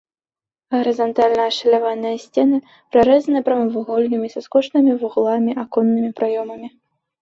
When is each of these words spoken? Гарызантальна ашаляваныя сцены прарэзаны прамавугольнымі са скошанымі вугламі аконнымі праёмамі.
Гарызантальна 0.75 1.43
ашаляваныя 1.51 2.15
сцены 2.25 2.57
прарэзаны 2.91 3.39
прамавугольнымі 3.51 4.27
са 4.35 4.39
скошанымі 4.49 4.91
вугламі 5.01 5.51
аконнымі 5.69 6.09
праёмамі. 6.21 6.67